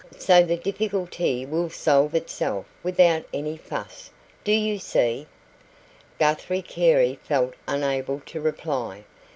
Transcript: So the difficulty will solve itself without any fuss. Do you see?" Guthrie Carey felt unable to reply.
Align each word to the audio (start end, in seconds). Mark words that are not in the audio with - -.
So 0.17 0.41
the 0.43 0.57
difficulty 0.57 1.45
will 1.45 1.69
solve 1.69 2.15
itself 2.15 2.65
without 2.81 3.23
any 3.31 3.55
fuss. 3.55 4.09
Do 4.43 4.51
you 4.51 4.79
see?" 4.79 5.27
Guthrie 6.17 6.63
Carey 6.63 7.19
felt 7.23 7.53
unable 7.67 8.23
to 8.25 8.41
reply. 8.41 9.03